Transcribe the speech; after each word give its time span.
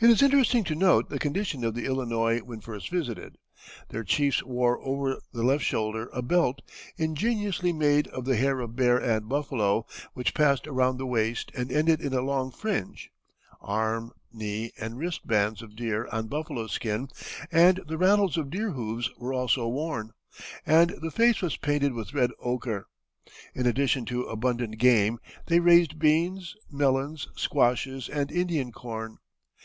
It 0.00 0.10
is 0.10 0.22
interesting 0.22 0.64
to 0.64 0.74
note 0.74 1.10
the 1.10 1.18
condition 1.18 1.64
of 1.64 1.74
the 1.74 1.84
Illinois 1.84 2.40
when 2.40 2.60
first 2.60 2.90
visited. 2.90 3.36
Their 3.90 4.02
chiefs 4.02 4.42
wore 4.42 4.80
over 4.80 5.18
the 5.32 5.44
left 5.44 5.62
shoulder 5.62 6.08
a 6.12 6.22
belt, 6.22 6.62
ingeniously 6.96 7.72
made 7.72 8.08
of 8.08 8.24
the 8.24 8.34
hair 8.36 8.58
of 8.60 8.74
bear 8.74 8.98
and 8.98 9.28
buffalo, 9.28 9.86
which 10.14 10.34
passed 10.34 10.66
around 10.66 10.96
the 10.96 11.06
waist 11.06 11.52
and 11.54 11.70
ended 11.70 12.00
in 12.00 12.14
a 12.14 12.20
long 12.20 12.50
fringe; 12.50 13.10
arm, 13.60 14.10
knee, 14.32 14.72
and 14.78 14.98
wrist 14.98 15.24
bands 15.26 15.62
of 15.62 15.76
deer 15.76 16.08
or 16.12 16.22
buffalo 16.24 16.66
skin, 16.66 17.08
and 17.52 17.80
the 17.86 17.98
rattles 17.98 18.36
of 18.36 18.50
deer 18.50 18.70
hoofs 18.70 19.08
were 19.18 19.34
also 19.34 19.68
worn, 19.68 20.10
and 20.66 20.94
the 21.00 21.12
face 21.12 21.40
was 21.42 21.56
painted 21.56 21.92
with 21.92 22.14
red 22.14 22.30
ochre. 22.40 22.88
In 23.54 23.66
addition 23.66 24.04
to 24.06 24.24
abundant 24.24 24.78
game, 24.78 25.20
they 25.46 25.60
raised 25.60 26.00
beans, 26.00 26.56
melons, 26.70 27.28
squashes, 27.36 28.08
and 28.08 28.32
Indian 28.32 28.72
corn. 28.72 29.18